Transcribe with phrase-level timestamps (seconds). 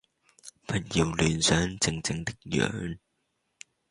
[0.65, 2.97] 不要亂想，靜靜的養！